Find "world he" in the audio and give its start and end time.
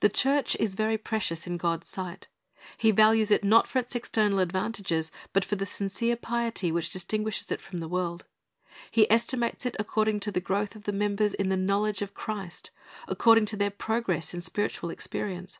7.86-9.10